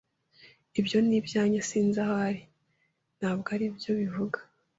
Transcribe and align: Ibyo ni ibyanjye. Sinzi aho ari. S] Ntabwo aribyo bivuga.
Ibyo 0.79 0.97
ni 1.07 1.15
ibyanjye. 1.19 1.59
Sinzi 1.69 1.97
aho 2.03 2.13
ari. 2.27 2.41
S] 2.45 2.49
Ntabwo 3.17 3.47
aribyo 3.55 3.91
bivuga. 3.99 4.37